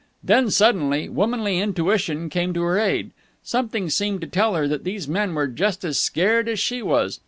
[0.23, 3.11] Then, suddenly, womanly intuition came to her aid.
[3.43, 7.19] Something seemed to tell her that these men were just as scared as she was.